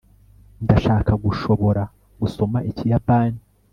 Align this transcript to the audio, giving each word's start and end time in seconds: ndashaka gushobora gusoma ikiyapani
ndashaka 0.63 1.11
gushobora 1.25 1.81
gusoma 2.21 2.57
ikiyapani 2.69 3.39